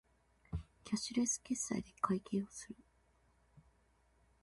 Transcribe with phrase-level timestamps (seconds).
[0.83, 2.75] キャッシュレス決済で会計をする